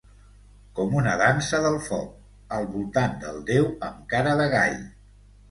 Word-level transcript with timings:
Com 0.77 0.95
una 1.01 1.11
dansa 1.21 1.59
del 1.65 1.77
foc, 1.89 2.15
al 2.57 2.67
voltant 2.73 3.15
del 3.27 3.39
déu 3.53 3.69
amb 3.91 4.03
cara 4.17 4.35
de 4.43 4.51
gall. 4.57 4.83